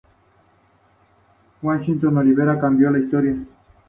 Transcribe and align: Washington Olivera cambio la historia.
Washington 1.61 2.17
Olivera 2.17 2.57
cambio 2.59 2.89
la 2.89 2.97
historia. 2.97 3.35